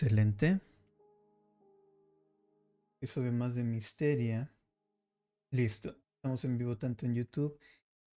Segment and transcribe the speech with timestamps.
[0.00, 0.60] Excelente.
[3.00, 4.48] Episodio más de Misteria.
[5.50, 5.96] Listo.
[6.14, 7.58] Estamos en vivo tanto en YouTube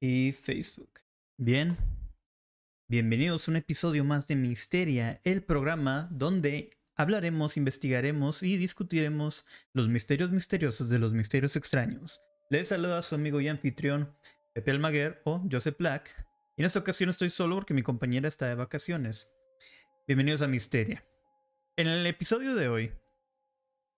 [0.02, 1.00] y Facebook.
[1.38, 1.78] Bien.
[2.90, 9.88] Bienvenidos a un episodio más de Misteria, el programa donde hablaremos, investigaremos y discutiremos los
[9.88, 12.20] misterios misteriosos de los misterios extraños.
[12.50, 14.14] Les saluda a su amigo y anfitrión
[14.54, 16.28] Pepe Almaguer o Joseph Black.
[16.58, 19.32] Y en esta ocasión estoy solo porque mi compañera está de vacaciones.
[20.06, 21.09] Bienvenidos a Misteria.
[21.80, 22.92] En el episodio de hoy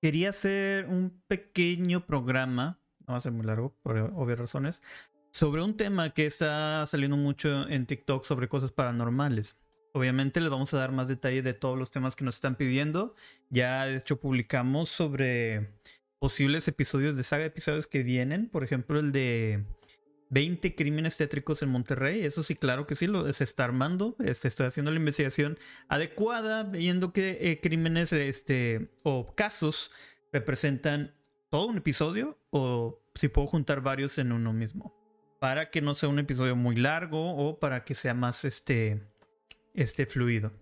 [0.03, 4.83] quería hacer un pequeño programa, no va a ser muy largo por obvias razones,
[5.31, 9.57] sobre un tema que está saliendo mucho en TikTok sobre cosas paranormales.
[9.93, 13.15] Obviamente les vamos a dar más detalle de todos los temas que nos están pidiendo.
[13.49, 15.73] Ya de hecho publicamos sobre
[16.19, 19.65] posibles episodios de saga episodios que vienen, por ejemplo el de
[20.31, 22.23] 20 crímenes tétricos en Monterrey.
[22.23, 24.15] Eso sí, claro que sí, lo, se está armando.
[24.23, 25.59] Este, estoy haciendo la investigación
[25.89, 29.91] adecuada, viendo qué eh, crímenes este, o casos
[30.31, 31.13] representan
[31.49, 34.95] todo un episodio o si puedo juntar varios en uno mismo.
[35.41, 39.03] Para que no sea un episodio muy largo o para que sea más este,
[39.73, 40.53] este fluido.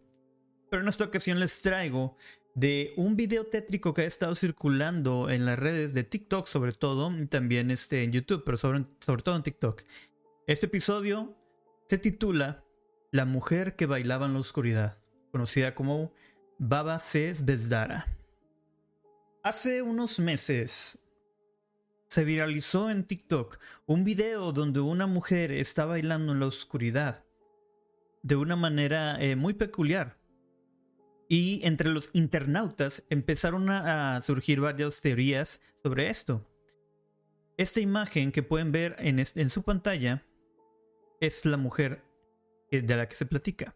[0.71, 2.17] Pero en esta ocasión les traigo
[2.55, 7.11] de un video tétrico que ha estado circulando en las redes de TikTok sobre todo,
[7.11, 8.83] y también este, en YouTube, pero sobre,
[9.23, 9.83] todo en TikTok.
[10.47, 11.35] Este episodio
[11.87, 12.63] se titula
[13.11, 14.97] La mujer que bailaba en la oscuridad,
[15.31, 16.11] conocida como
[16.57, 17.33] Baba C.
[17.43, 18.07] Bezdara.
[19.43, 20.99] Hace unos meses
[22.09, 27.23] se viralizó en TikTok un video donde una mujer está bailando en la oscuridad
[28.23, 30.18] de una manera eh, muy peculiar.
[31.31, 36.43] Y entre los internautas empezaron a, surgir varias teorías sobre esto.
[37.55, 40.25] Esta imagen que pueden ver en, su pantalla
[41.21, 42.03] es la mujer
[42.71, 43.75] de la que se platica.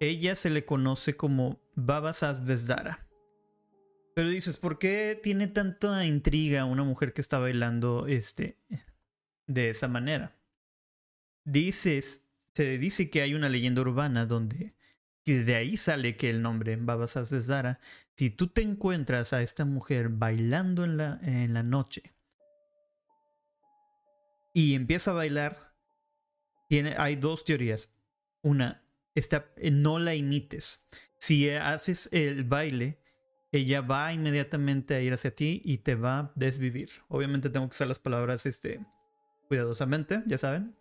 [0.00, 3.06] Ella se le conoce como Baba Sasbezdara.
[4.14, 8.58] Pero dices, ¿por qué tiene tanta intriga una mujer que está bailando este,
[9.46, 10.36] de esa manera?
[11.44, 14.75] Dices, se dice que hay una leyenda urbana donde
[15.26, 17.80] y de ahí sale que el nombre Baba Sasbezdara.
[18.16, 22.14] Si tú te encuentras a esta mujer bailando en la, en la noche
[24.54, 25.74] y empieza a bailar,
[26.68, 27.90] tiene, hay dos teorías.
[28.40, 28.84] Una,
[29.16, 30.86] esta, no la imites.
[31.18, 33.00] Si haces el baile,
[33.50, 36.90] ella va inmediatamente a ir hacia ti y te va a desvivir.
[37.08, 38.80] Obviamente tengo que usar las palabras este,
[39.48, 40.76] cuidadosamente, ya saben.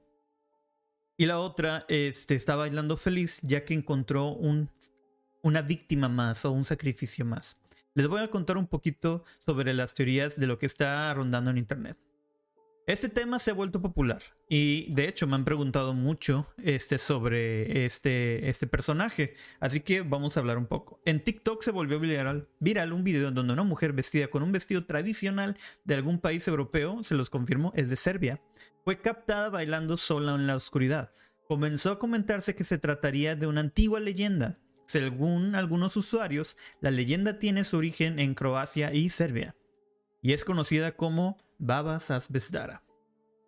[1.18, 4.70] Y la otra este, está bailando feliz ya que encontró un,
[5.42, 7.58] una víctima más o un sacrificio más.
[7.94, 11.58] Les voy a contar un poquito sobre las teorías de lo que está rondando en
[11.58, 12.05] Internet.
[12.88, 17.84] Este tema se ha vuelto popular y de hecho me han preguntado mucho este, sobre
[17.84, 21.02] este, este personaje, así que vamos a hablar un poco.
[21.04, 24.86] En TikTok se volvió viral, viral un video donde una mujer vestida con un vestido
[24.86, 28.40] tradicional de algún país europeo, se los confirmo, es de Serbia,
[28.84, 31.12] fue captada bailando sola en la oscuridad.
[31.48, 34.60] Comenzó a comentarse que se trataría de una antigua leyenda.
[34.86, 39.56] Según algunos usuarios, la leyenda tiene su origen en Croacia y Serbia
[40.26, 42.84] y es conocida como Baba Sasbezdara.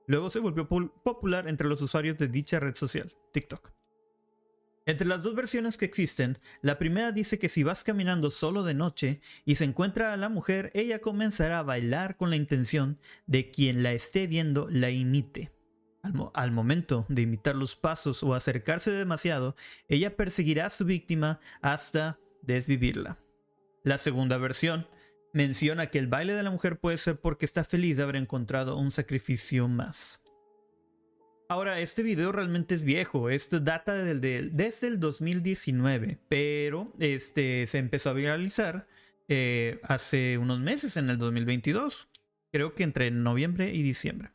[0.08, 3.72] Luego se volvió popular entre los usuarios de dicha red social, TikTok.
[4.86, 8.74] Entre las dos versiones que existen, la primera dice que si vas caminando solo de
[8.74, 13.52] noche y se encuentra a la mujer, ella comenzará a bailar con la intención de
[13.52, 15.52] quien la esté viendo la imite.
[16.04, 19.58] Al, al, momento de imitar los pasos o acercarse demasiado,
[19.90, 23.20] ella perseguirá a su víctima hasta desvivirla.
[23.84, 24.88] La segunda versión
[25.38, 28.76] menciona que el baile de la mujer puede ser porque está feliz de haber encontrado
[28.76, 30.20] un sacrificio más.
[31.48, 34.40] Ahora, este video realmente es viejo, esto data desde
[34.88, 38.88] el 2019, pero este, se empezó a viralizar
[39.28, 42.10] eh, hace unos meses, en el 2022,
[42.52, 44.32] creo que entre noviembre y diciembre.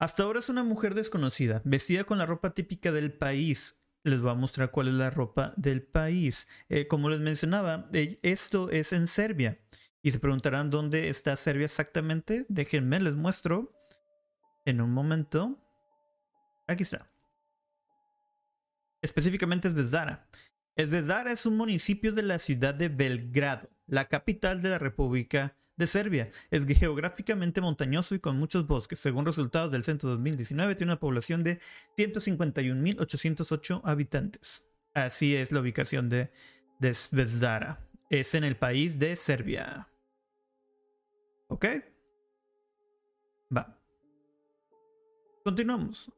[0.00, 4.30] Hasta ahora es una mujer desconocida, vestida con la ropa típica del país, les voy
[4.30, 6.48] a mostrar cuál es la ropa del país.
[6.68, 9.58] Eh, como les mencionaba, eh, esto es en Serbia.
[10.02, 12.46] Y se preguntarán dónde está Serbia exactamente.
[12.48, 13.72] Déjenme, les muestro
[14.64, 15.58] en un momento.
[16.68, 17.10] Aquí está.
[19.02, 20.28] Específicamente es Bezdara.
[20.76, 25.86] Esvedara es un municipio de la ciudad de Belgrado, la capital de la República de
[25.86, 26.30] Serbia.
[26.50, 28.98] Es geográficamente montañoso y con muchos bosques.
[28.98, 31.60] Según resultados del censo 2019, tiene una población de
[31.96, 34.64] 151.808 habitantes.
[34.94, 36.30] Así es la ubicación de,
[36.78, 36.94] de
[38.10, 39.88] Es en el país de Serbia.
[41.48, 41.66] ¿Ok?
[43.54, 43.78] Va.
[45.44, 46.10] Continuamos.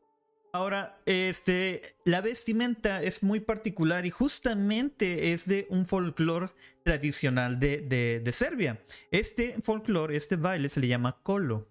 [0.53, 6.49] Ahora, este, la vestimenta es muy particular y justamente es de un folclore
[6.85, 8.83] tradicional de, de, Serbia.
[9.11, 11.69] Este folclore, este baile se le llama kolo.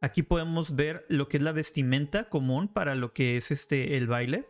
[0.00, 4.06] Aquí podemos ver lo que es la vestimenta común para lo que es este el
[4.06, 4.46] baile.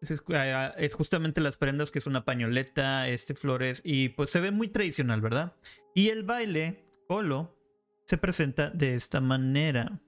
[0.00, 4.40] Es, ah, es, justamente las prendas que es una pañoleta, este flores y pues se
[4.40, 5.56] ve muy tradicional, ¿verdad?
[5.94, 7.58] Y el baile kolo
[8.06, 10.00] se presenta de esta manera.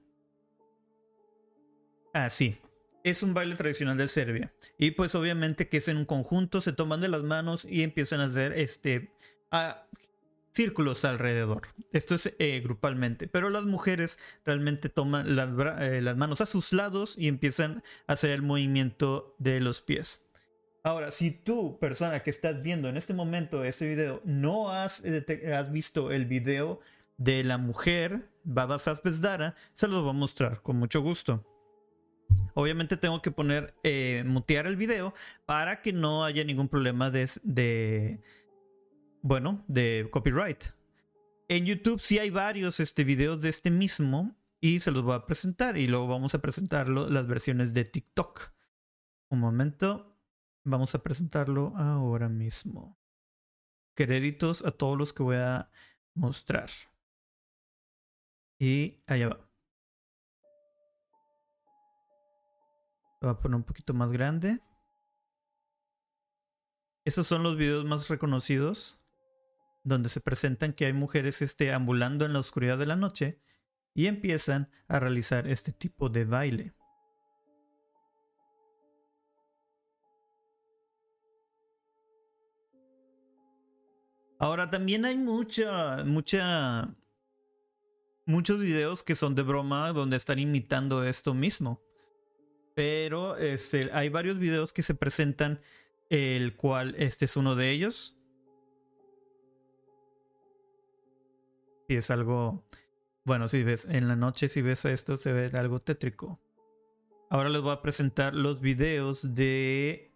[2.12, 2.58] Ah, sí.
[3.04, 4.52] Es un baile tradicional de Serbia.
[4.78, 8.20] Y pues obviamente que es en un conjunto, se toman de las manos y empiezan
[8.20, 9.12] a hacer este
[10.52, 11.62] círculos alrededor.
[11.92, 13.26] Esto es eh, grupalmente.
[13.26, 15.48] Pero las mujeres realmente toman las,
[15.80, 20.20] eh, las manos a sus lados y empiezan a hacer el movimiento de los pies.
[20.84, 25.24] Ahora, si tú, persona que estás viendo en este momento este video, no has, eh,
[25.70, 26.80] visto el video
[27.18, 31.44] de la mujer Baba Sasbesdara, se los voy a mostrar con mucho gusto.
[32.54, 35.14] Obviamente tengo que poner, eh, mutear el video
[35.46, 38.20] para que no haya ningún problema de, de,
[39.22, 40.64] bueno, de copyright.
[41.48, 45.26] En YouTube sí hay varios este, videos de este mismo y se los voy a
[45.26, 48.52] presentar y luego vamos a presentarlo las versiones de TikTok.
[49.28, 50.16] Un momento,
[50.64, 52.98] vamos a presentarlo ahora mismo.
[53.94, 55.70] Créditos a todos los que voy a
[56.14, 56.70] mostrar.
[58.58, 59.51] Y allá va.
[63.22, 64.60] Lo voy a poner un poquito más grande.
[67.04, 68.98] Esos son los videos más reconocidos
[69.84, 73.40] donde se presentan que hay mujeres este, ambulando en la oscuridad de la noche
[73.94, 76.74] y empiezan a realizar este tipo de baile.
[84.40, 86.92] Ahora también hay mucha, mucha,
[88.26, 91.80] muchos videos que son de broma donde están imitando esto mismo.
[92.74, 95.60] Pero este, hay varios videos que se presentan,
[96.08, 98.16] el cual este es uno de ellos.
[101.88, 102.64] Y es algo,
[103.24, 106.40] bueno, si ves en la noche, si ves esto, se ve algo tétrico.
[107.28, 110.12] Ahora les voy a presentar los videos de,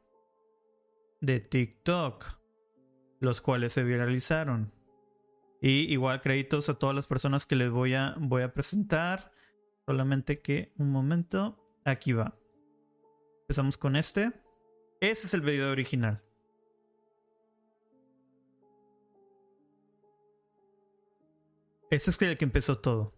[1.20, 2.38] de TikTok,
[3.20, 4.73] los cuales se viralizaron.
[5.61, 9.32] Y igual créditos a todas las personas que les voy a, voy a presentar.
[9.87, 12.38] Solamente que un momento, aquí va.
[13.46, 14.32] Empezamos con este.
[15.00, 16.20] Ese es el video original.
[21.93, 23.14] Ese es el que empezó todo.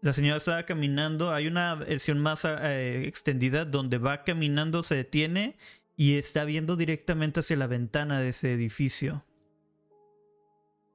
[0.00, 1.32] La señora estaba caminando.
[1.32, 5.56] Hay una versión más eh, extendida donde va caminando, se detiene
[5.96, 9.24] y está viendo directamente hacia la ventana de ese edificio.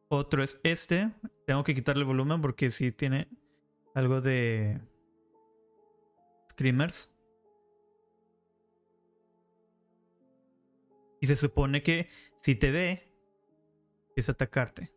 [0.07, 1.11] Otro es este.
[1.45, 3.27] Tengo que quitarle el volumen porque sí tiene
[3.93, 4.79] algo de
[6.53, 7.11] Screamers.
[11.19, 13.11] Y se supone que si te ve,
[14.15, 14.94] es atacarte.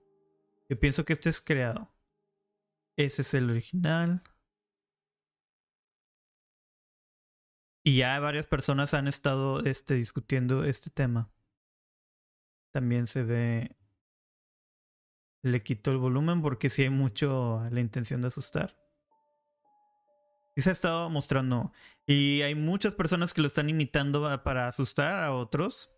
[0.69, 1.91] Yo pienso que este es creado.
[2.97, 4.23] Ese es el original.
[7.85, 11.31] Y ya varias personas han estado este, discutiendo este tema.
[12.73, 13.77] También se ve.
[15.43, 18.77] Le quito el volumen porque si hay mucho la intención de asustar.
[20.57, 21.71] Y se ha estado mostrando.
[22.07, 25.93] Y hay muchas personas que lo están imitando para asustar a otros.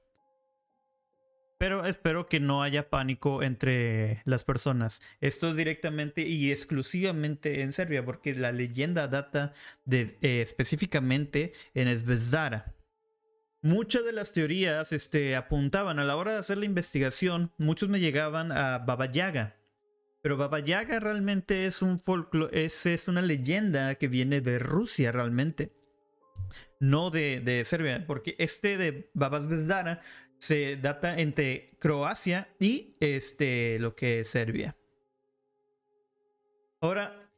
[1.59, 5.01] Pero espero que no haya pánico entre las personas.
[5.21, 9.53] Esto es directamente y exclusivamente en Serbia, porque la leyenda data
[9.85, 12.75] de, eh, específicamente en Zvezdara.
[13.61, 17.99] Muchas de las teorías este, apuntaban a la hora de hacer la investigación, muchos me
[17.99, 19.58] llegaban a Baba Yaga.
[20.29, 22.03] Pero Baba Yaga realmente es un
[22.53, 25.73] es, es, una leyenda que viene de Rusia realmente.
[26.81, 30.03] No de, de Serbia, porque este de Baba Zvezdara
[30.37, 34.77] se data entre Croacia y este, lo que es Serbia.
[36.83, 37.33] Ahora,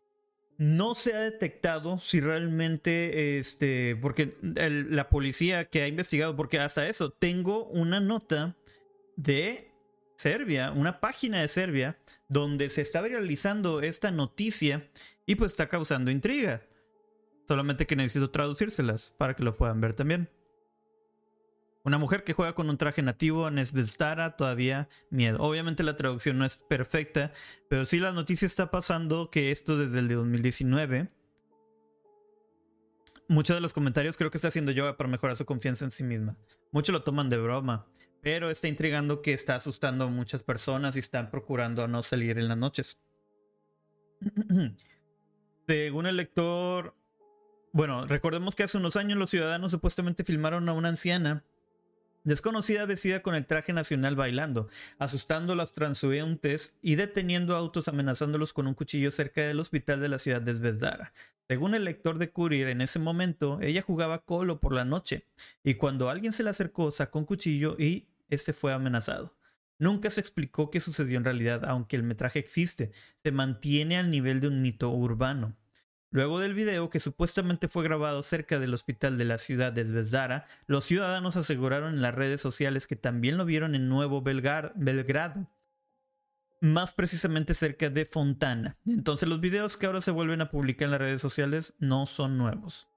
[0.58, 6.88] no se ha detectado si realmente, este, porque la policía que ha investigado, porque hasta
[6.88, 8.56] eso, tengo una nota
[9.14, 9.69] de
[10.20, 11.96] Serbia, una página de Serbia,
[12.28, 14.86] donde se está viralizando esta noticia
[15.24, 16.60] y pues está causando intriga.
[17.48, 20.28] Solamente que necesito traducírselas para que lo puedan ver también.
[21.84, 23.64] Una mujer que juega con un traje nativo en
[24.36, 25.38] todavía miedo.
[25.40, 27.32] Obviamente la traducción no es perfecta,
[27.70, 31.08] pero sí la noticia está pasando que esto desde el de 2019.
[33.30, 36.02] Muchos de los comentarios creo que está haciendo yoga para mejorar su confianza en sí
[36.02, 36.36] misma.
[36.72, 37.86] Muchos lo toman de broma,
[38.22, 42.48] pero está intrigando que está asustando a muchas personas y están procurando no salir en
[42.48, 42.98] las noches.
[45.68, 46.96] Según el lector,
[47.72, 51.44] bueno, recordemos que hace unos años los ciudadanos supuestamente filmaron a una anciana
[52.24, 54.68] desconocida vestida con el traje nacional bailando,
[54.98, 60.08] asustando a los transeúntes y deteniendo autos amenazándolos con un cuchillo cerca del hospital de
[60.08, 61.12] la ciudad de Zvezdara.
[61.50, 65.26] Según el lector de Courier, en ese momento ella jugaba colo por la noche
[65.64, 69.36] y cuando alguien se le acercó sacó un cuchillo y este fue amenazado.
[69.76, 72.92] Nunca se explicó qué sucedió en realidad, aunque el metraje existe,
[73.24, 75.56] se mantiene al nivel de un mito urbano.
[76.12, 80.46] Luego del video, que supuestamente fue grabado cerca del hospital de la ciudad de Zvezdara,
[80.68, 85.50] los ciudadanos aseguraron en las redes sociales que también lo vieron en Nuevo Belgrado,
[86.60, 88.78] más precisamente cerca de Fontana.
[88.86, 92.38] Entonces los videos que ahora se vuelven a publicar en las redes sociales no son
[92.38, 92.88] nuevos.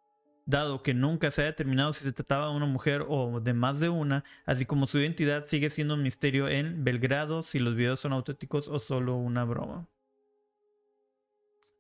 [0.46, 3.80] Dado que nunca se ha determinado si se trataba de una mujer o de más
[3.80, 8.02] de una, así como su identidad sigue siendo un misterio en Belgrado si los videos
[8.02, 9.88] son auténticos o solo una broma.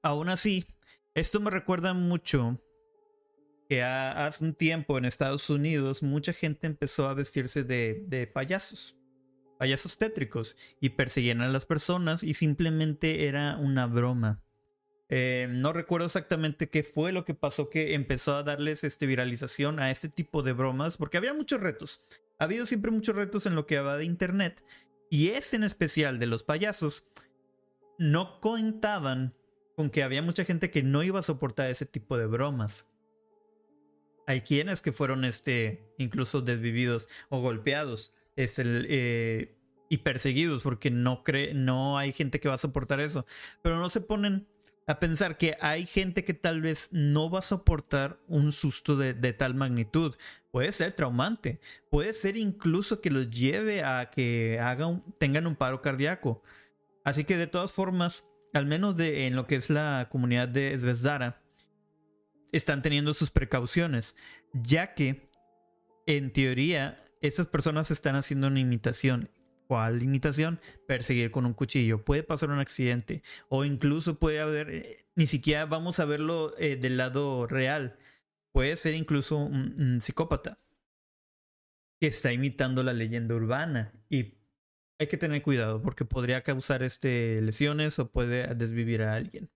[0.01, 0.65] Aún así,
[1.13, 2.59] esto me recuerda mucho
[3.69, 8.97] que hace un tiempo en Estados Unidos mucha gente empezó a vestirse de, payasos,
[9.57, 14.41] payasos tétricos, y perseguían a las personas y simplemente era una broma.
[15.09, 19.79] Eh, no recuerdo exactamente qué fue lo que pasó que empezó a darles este, viralización
[19.79, 22.01] a este tipo de bromas, porque había muchos retos.
[22.39, 24.63] Ha habido siempre muchos retos en lo que va de internet,
[25.09, 27.05] y ese en especial de los payasos
[27.99, 29.35] no contaban
[29.75, 32.87] con que había mucha gente que no iba a soportar ese tipo de bromas.
[34.25, 39.55] Hay quienes que fueron este, incluso desvividos o golpeados eh,
[39.89, 43.25] y perseguidos porque no, cree, no hay gente que va a soportar eso.
[43.61, 44.47] Pero no se ponen
[44.87, 49.13] a pensar que hay gente que tal vez no va a soportar un susto de,
[49.33, 50.15] tal magnitud.
[50.51, 51.59] Puede ser traumante,
[51.89, 56.41] puede ser incluso que los lleve a que hagan, tengan un paro cardíaco.
[57.03, 60.77] Así que de todas formas, al menos de, en lo que es la comunidad de
[60.77, 61.41] Zvezdara,
[62.51, 64.15] están teniendo sus precauciones,
[64.53, 65.29] ya que
[66.05, 69.29] en teoría esas personas están haciendo una imitación.
[69.67, 70.59] ¿Cuál imitación?
[70.87, 72.03] Perseguir con un cuchillo.
[72.03, 76.75] Puede pasar un accidente o incluso puede haber, eh, ni siquiera vamos a verlo eh,
[76.75, 77.97] del lado real.
[78.51, 80.59] Puede ser incluso un psicópata
[81.99, 84.35] que está imitando la leyenda urbana y
[84.99, 89.49] hay que tener cuidado porque podría causar este, lesiones o puede desvivir a alguien.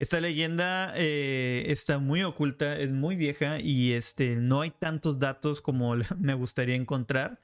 [0.00, 5.60] Esta leyenda eh, está muy oculta, es muy vieja y este, no hay tantos datos
[5.60, 7.40] como me gustaría encontrar.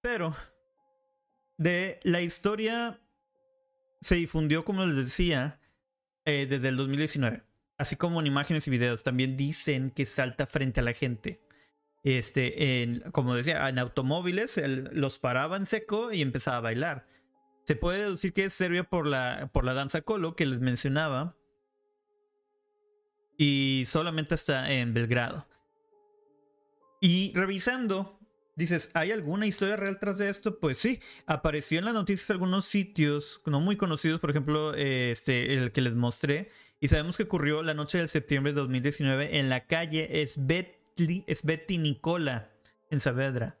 [0.00, 0.36] Pero
[1.56, 3.00] de la historia
[4.00, 5.58] se difundió, como les decía,
[6.24, 7.42] eh, desde el 2019.
[7.78, 9.02] Así como en imágenes y videos.
[9.02, 11.40] También dicen que salta frente a la gente
[12.02, 14.60] este, en, como decía, en automóviles,
[14.92, 17.06] los paraba en seco y empezaba a bailar.
[17.70, 21.36] Se puede deducir que es Serbia por la, por la danza colo que les mencionaba.
[23.38, 25.46] Y solamente está en Belgrado.
[27.00, 28.18] Y revisando,
[28.56, 30.58] dices, ¿hay alguna historia real tras de esto?
[30.58, 35.70] Pues sí, apareció en las noticias algunos sitios no muy conocidos, por ejemplo, este, el
[35.70, 36.50] que les mostré.
[36.80, 40.76] Y sabemos que ocurrió la noche del septiembre de 2019 en la calle Svet
[41.28, 42.50] es Betty Nicola
[42.90, 43.60] en Saavedra,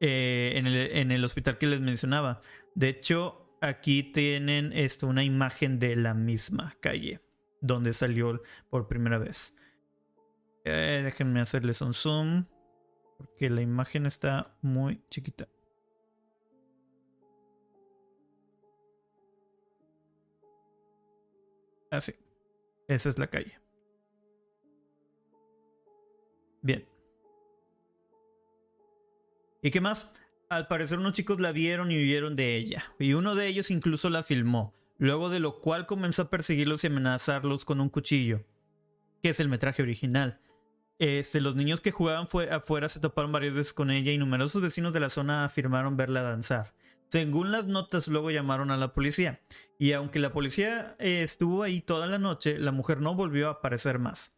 [0.00, 2.40] eh, en, el, en, el, hospital que les mencionaba.
[2.74, 7.20] De hecho, aquí tienen esto, una imagen de la misma calle
[7.60, 9.54] donde salió por primera vez.
[10.64, 12.46] Eh, déjenme hacerles un zoom
[13.18, 15.48] porque la imagen está muy chiquita.
[21.90, 22.12] Así.
[22.16, 22.24] Ah,
[22.88, 23.58] Esa es la calle.
[26.62, 26.84] Bien.
[29.62, 30.12] ¿Y qué más?
[30.54, 34.08] Al parecer unos chicos la vieron y huyeron de ella, y uno de ellos incluso
[34.08, 38.46] la filmó, luego de lo cual comenzó a perseguirlos y amenazarlos con un cuchillo,
[39.20, 40.38] que es el metraje original.
[41.00, 44.62] Este, los niños que jugaban fue, afuera se toparon varias veces con ella y numerosos
[44.62, 46.72] vecinos de la zona afirmaron verla danzar.
[47.08, 49.40] Según las notas, luego llamaron a la policía,
[49.76, 53.54] y aunque la policía eh, estuvo ahí toda la noche, la mujer no volvió a
[53.54, 54.36] aparecer más.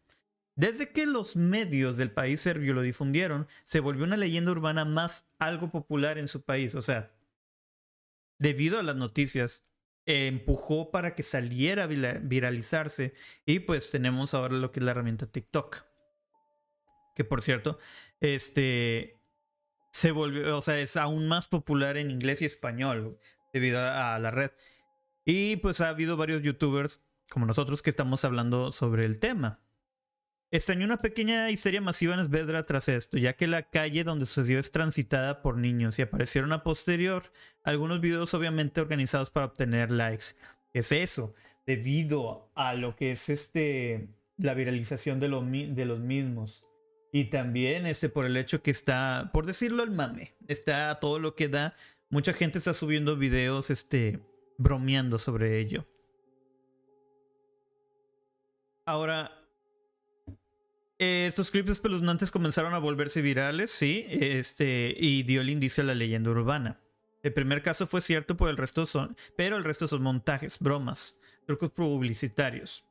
[0.57, 5.27] Desde que los medios del país serbio lo difundieron, se volvió una leyenda urbana más
[5.37, 6.73] algo popular en su país.
[6.73, 7.15] O sea,
[8.39, 9.69] debido a las noticias,
[10.07, 13.13] empujó para que saliera a viralizarse.
[13.45, 15.85] Y pues tenemos ahora lo que es la herramienta TikTok.
[17.15, 17.77] Que por cierto,
[18.19, 19.21] este
[19.91, 23.19] se volvió, o sea, es aún más popular en inglés y español
[23.53, 24.49] debido a la red.
[25.23, 29.61] Y pues ha habido varios youtubers como nosotros que estamos hablando sobre el tema.
[30.49, 34.59] Estañó una pequeña histeria masiva en Svedra tras esto, ya que la calle donde sucedió
[34.59, 37.23] es transitada por niños y aparecieron a posterior
[37.63, 40.27] algunos videos obviamente organizados para obtener likes.
[40.71, 41.33] ¿Qué es eso?
[41.67, 45.27] debido a lo que es este la viralización de,
[45.73, 46.63] de los mismos.
[47.11, 51.35] Y también este por el hecho que está, por decirlo el mame, está todo lo
[51.35, 51.75] que da.
[52.09, 54.21] Mucha gente está subiendo videos este
[54.57, 55.85] bromeando sobre ello.
[58.85, 59.36] Ahora,
[60.99, 65.95] estos clips espeluznantes comenzaron a volverse virales, sí, este, y dio el indicio a la
[65.95, 66.79] leyenda urbana.
[67.23, 71.71] El primer caso fue cierto, el resto son, pero el resto son montajes, bromas, trucos
[71.71, 72.85] publicitarios.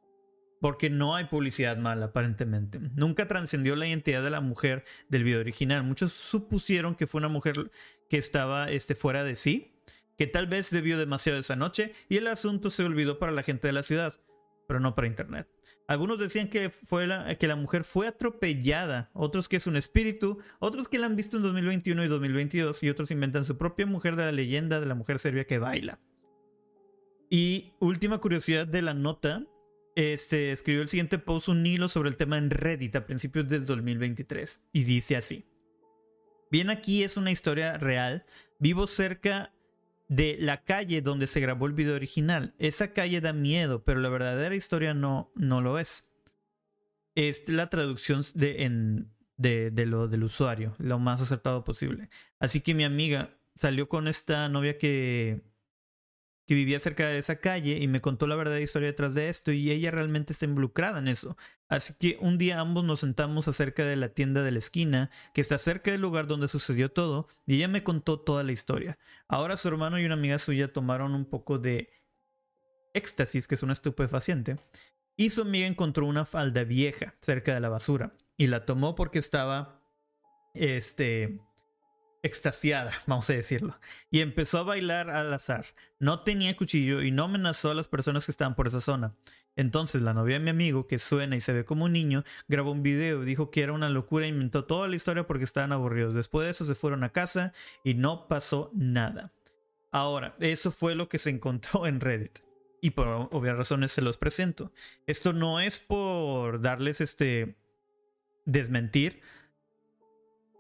[0.61, 2.79] Porque no hay publicidad mala, aparentemente.
[2.95, 5.85] Nunca trascendió la identidad de la mujer del video original.
[5.85, 7.71] Muchos supusieron que fue una mujer
[8.09, 9.75] que estaba este, fuera de sí,
[10.17, 13.67] que tal vez bebió demasiado esa noche y el asunto se olvidó para la gente
[13.67, 14.15] de la ciudad,
[14.67, 15.49] pero no para internet.
[15.87, 20.39] Algunos decían que, fue la, que la mujer fue atropellada, otros que es un espíritu,
[20.59, 24.17] otros que la han visto en 2021 y 2022 y otros inventan su propia mujer
[24.17, 26.01] de la leyenda de la mujer serbia que baila.
[27.31, 29.45] Y última curiosidad de la nota,
[29.95, 33.65] este, escribió el siguiente post un hilo sobre el tema en Reddit a principios del
[33.65, 35.45] 2023 y dice así.
[36.51, 38.25] Bien aquí es una historia real,
[38.61, 39.53] vivo cerca
[40.09, 42.55] de la calle donde se grabó el video original.
[42.59, 46.05] Esa calle da miedo, pero la verdadera historia no, no lo es.
[47.15, 52.09] Es la traducción de, en, de, lo del usuario, lo más acertado posible.
[52.39, 55.43] Así que mi amiga salió con esta novia que
[56.47, 59.53] que vivía cerca de esa calle y me contó la verdadera historia detrás de esto
[59.53, 61.37] y ella realmente está involucrada en eso.
[61.69, 65.41] Así que un día ambos nos sentamos acerca de la tienda de la esquina, que
[65.41, 68.99] está cerca del lugar donde sucedió todo, y ella me contó toda la historia.
[69.27, 71.91] Ahora su hermano y una amiga suya tomaron un poco de
[72.95, 74.59] éxtasis, que es un estupefaciente,
[75.17, 79.19] y su amiga encontró una falda vieja cerca de la basura y la tomó porque
[79.19, 79.83] estaba
[80.55, 81.41] este
[82.27, 83.79] extasiada, vamos a decirlo,
[84.11, 85.65] y empezó a bailar al azar.
[85.99, 89.15] No tenía cuchillo y no amenazó a las personas que estaban por esa zona.
[89.57, 92.73] Entonces la novia de mi amigo, que suena y se ve como un niño, grabó
[92.73, 96.15] un video, dijo que era una locura e inventó toda la historia porque estaban aburridos.
[96.15, 99.33] Después de eso se fueron a casa y no pasó nada.
[99.93, 102.41] Ahora, eso fue lo que se encontró en Reddit.
[102.83, 104.73] Y por obvias razones se los presento.
[105.07, 107.57] Esto no es por darles este
[108.45, 109.23] desmentir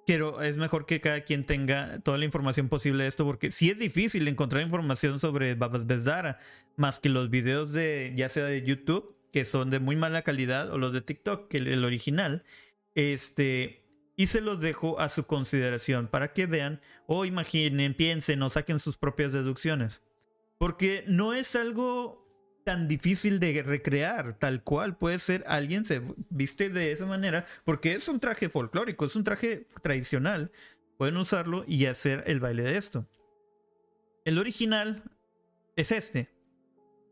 [0.06, 3.70] pero es mejor que cada quien tenga toda la información posible de esto, porque sí
[3.70, 6.38] es difícil encontrar información sobre Babas Bezdara,
[6.76, 10.70] más que los videos de, ya sea de YouTube, que son de muy mala calidad,
[10.70, 12.44] o los de TikTok, que el original.
[12.94, 18.48] Este, y se los dejo a su consideración para que vean, o imaginen, piensen o
[18.48, 20.02] saquen sus propias deducciones.
[20.56, 22.25] Porque no es algo
[22.66, 27.92] tan difícil de recrear, tal cual puede ser alguien se viste de esa manera, porque
[27.92, 30.50] es un traje folclórico, es un traje tradicional.
[30.98, 33.06] Pueden usarlo y hacer el baile de esto.
[34.24, 35.04] El original
[35.76, 36.28] es este.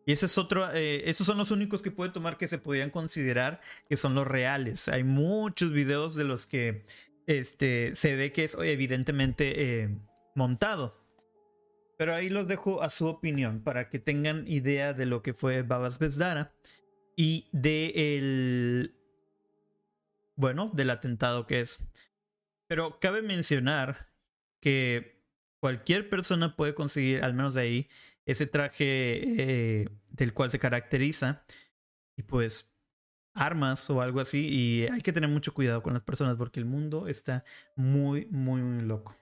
[0.05, 2.91] Y ese es otro, eh, estos son los únicos que puede tomar que se podrían
[2.91, 4.89] considerar que son los reales.
[4.89, 6.85] Hay muchos videos de los que
[7.29, 9.97] este, se ve que es evidentemente eh,
[10.35, 11.04] montado.
[11.97, 15.63] Pero ahí los dejo a su opinión para que tengan idea de lo que fue
[15.63, 16.53] Babas Bezdara
[17.17, 18.95] y de el
[20.37, 21.79] bueno, del atentado que es.
[22.67, 24.09] Pero cabe mencionar
[24.61, 25.23] que
[25.61, 27.89] cualquier persona puede conseguir, al menos de ahí,
[28.27, 31.45] ese traje eh, del cual se caracteriza
[32.17, 32.75] y pues
[33.35, 36.67] armas o algo así y hay que tener mucho cuidado con las personas porque el
[36.67, 37.45] mundo está
[37.77, 39.17] muy, muy, muy loco.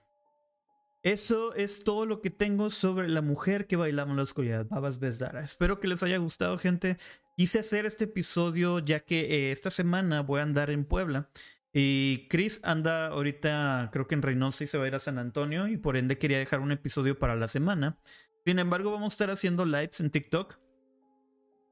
[1.03, 4.99] Eso es todo lo que tengo sobre la mujer que bailaba en la oscuridad, Babas
[4.99, 5.43] Bezdara.
[5.43, 6.95] Espero que les haya gustado, gente.
[7.35, 11.29] Quise hacer este episodio ya que eh, esta semana voy a andar en Puebla.
[11.73, 15.19] Y Chris anda ahorita, creo que en Reynosa y se va a ir a San
[15.19, 15.67] Antonio.
[15.67, 17.99] Y por ende quería dejar un episodio para la semana.
[18.45, 20.57] Sin embargo, vamos a estar haciendo lives en TikTok.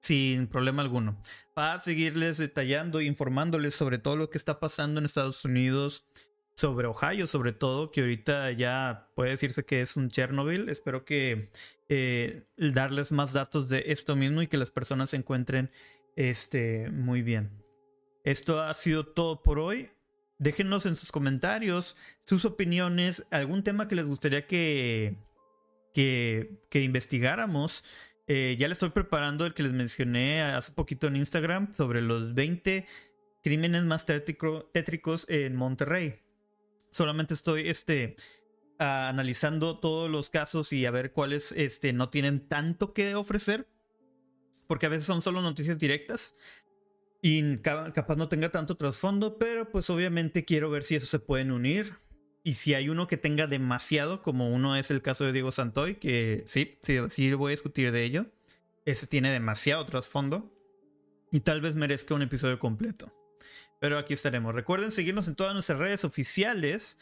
[0.02, 1.22] Sin problema alguno.
[1.54, 6.06] Para seguirles detallando e informándoles sobre todo lo que está pasando en Estados Unidos
[6.62, 10.70] sobre Ohio, sobre todo, que ahorita ya puede decirse que es un Chernobyl.
[10.70, 11.50] Espero que
[11.90, 15.72] eh, darles más datos de esto mismo y que las personas se encuentren
[16.16, 17.64] este, muy bien.
[18.24, 19.90] Esto ha sido todo por hoy.
[20.38, 25.16] Déjenos en sus comentarios sus opiniones, algún tema que les gustaría que,
[25.96, 27.84] que, investigáramos.
[28.28, 32.36] Eh, ya les estoy preparando el que les mencioné hace poquito en Instagram sobre los
[32.36, 32.86] 20
[33.42, 36.21] crímenes más tétricos en Monterrey.
[36.92, 38.16] Solamente estoy este,
[38.78, 43.68] analizando todos los casos y a ver cuáles este, no tienen tanto que ofrecer.
[44.68, 46.36] Porque a veces son solo noticias directas.
[47.22, 51.52] Y capaz no tenga tanto trasfondo, pero pues obviamente quiero ver si eso se pueden
[51.52, 51.94] unir.
[52.44, 55.96] Y si hay uno que tenga demasiado, como uno es el caso de Diego Santoy,
[55.96, 58.26] que sí, sí, sí voy a discutir de ello.
[58.86, 60.52] ese tiene demasiado trasfondo
[61.32, 63.14] y tal vez merezca un episodio completo.
[63.82, 64.54] Pero aquí estaremos.
[64.54, 67.00] Recuerden seguirnos en todas nuestras redes oficiales.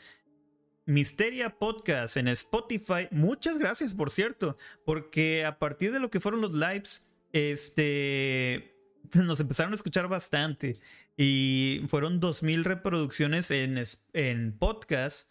[0.86, 3.10] Misteria Podcast en Spotify.
[3.12, 8.78] Muchas gracias, por cierto, porque a partir de lo que fueron los lives, este,
[9.14, 10.80] nos empezaron a escuchar bastante
[11.18, 15.30] y fueron 2000 reproducciones en, en podcast.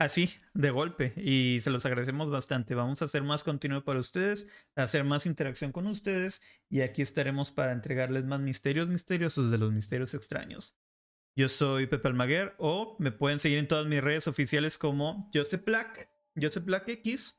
[0.00, 2.74] Así, de golpe, y se los agradecemos bastante.
[2.74, 7.50] Vamos a hacer más contenido para ustedes, hacer más interacción con ustedes, y aquí estaremos
[7.50, 10.74] para entregarles más misterios misteriosos de los misterios extraños.
[11.36, 15.66] Yo soy Pepe Almaguer, o me pueden seguir en todas mis redes oficiales como Joseph
[15.66, 17.38] Black, Joseph Black X.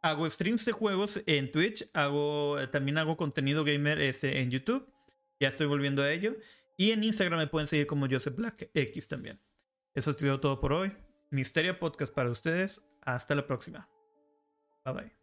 [0.00, 4.88] Hago streams de juegos en Twitch, hago, también hago contenido gamer este, en YouTube,
[5.40, 6.36] ya estoy volviendo a ello,
[6.76, 9.40] y en Instagram me pueden seguir como Joseph Black X también.
[9.96, 10.92] Eso ha sido todo por hoy.
[11.30, 12.82] Misteria Podcast para ustedes.
[13.02, 13.88] Hasta la próxima.
[14.84, 15.17] Bye bye.